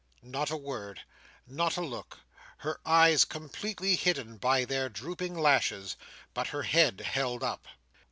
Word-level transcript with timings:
Not 0.23 0.49
a 0.49 0.57
word. 0.57 1.01
Not 1.45 1.77
a 1.77 1.81
look 1.81 2.21
Her 2.57 2.79
eyes 2.83 3.23
completely 3.23 3.95
hidden 3.95 4.37
by 4.37 4.65
their 4.65 4.89
drooping 4.89 5.37
lashes, 5.37 5.95
but 6.33 6.47
her 6.47 6.63
head 6.63 7.01
held 7.01 7.43
up. 7.43 7.67